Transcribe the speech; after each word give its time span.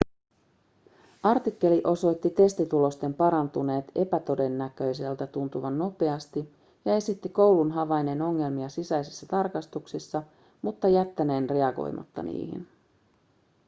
artikkeli 1.23 1.81
osoitti 1.83 2.29
testitulosten 2.29 3.13
parantuneen 3.13 3.83
epätodennäköiseltä 3.95 5.27
tuntuvan 5.27 5.77
nopeasti 5.77 6.53
ja 6.85 6.95
esitti 6.95 7.29
koulun 7.29 7.71
havainneen 7.71 8.21
ongelmia 8.21 8.69
sisäisissä 8.69 9.25
tarkastuksissa 9.27 10.23
mutta 10.61 10.87
jättäneen 10.89 11.49
reagoimatta 11.49 12.23
niihin 12.23 12.67